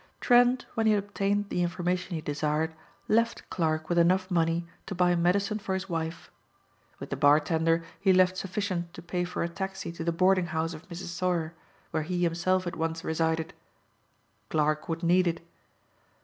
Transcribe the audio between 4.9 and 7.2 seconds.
buy medicine for his wife. With the